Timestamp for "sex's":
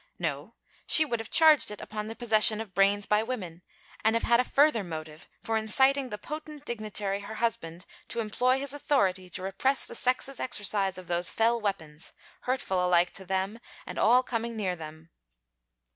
9.93-10.39